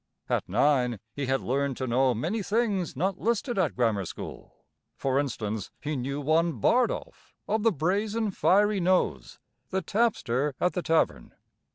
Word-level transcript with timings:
At 0.29 0.49
nine, 0.49 0.99
he 1.13 1.27
had 1.27 1.41
learned 1.41 1.77
to 1.77 1.85
know 1.85 2.15
many 2.15 2.41
things 2.41 2.95
not 2.95 3.19
listed 3.19 3.59
at 3.59 3.75
grammar 3.75 4.03
school. 4.05 4.65
For 4.95 5.19
instance, 5.19 5.69
he 5.79 5.95
knew 5.95 6.19
one 6.19 6.53
Bardolph 6.59 7.35
of 7.47 7.61
the 7.61 7.71
brazen, 7.71 8.31
fiery 8.31 8.79
nose, 8.79 9.37
the 9.69 9.83
tapster 9.83 10.55
at 10.59 10.73
the 10.73 10.81
tavern. 10.81 11.35